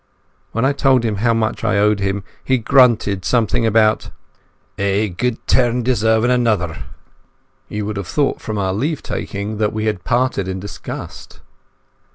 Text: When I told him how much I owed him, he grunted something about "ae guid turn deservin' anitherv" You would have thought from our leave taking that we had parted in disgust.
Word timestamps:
When 0.51 0.65
I 0.65 0.73
told 0.73 1.05
him 1.05 1.17
how 1.17 1.31
much 1.35 1.63
I 1.63 1.77
owed 1.77 1.99
him, 1.99 2.23
he 2.43 2.57
grunted 2.57 3.23
something 3.23 3.67
about 3.67 4.09
"ae 4.79 5.09
guid 5.09 5.37
turn 5.45 5.83
deservin' 5.83 6.31
anitherv" 6.31 6.81
You 7.69 7.85
would 7.85 7.97
have 7.97 8.07
thought 8.07 8.41
from 8.41 8.57
our 8.57 8.73
leave 8.73 9.03
taking 9.03 9.59
that 9.59 9.73
we 9.73 9.85
had 9.85 10.03
parted 10.03 10.47
in 10.47 10.59
disgust. 10.59 11.41